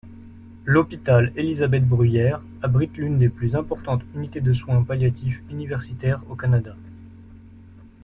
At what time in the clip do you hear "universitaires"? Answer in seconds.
5.51-6.23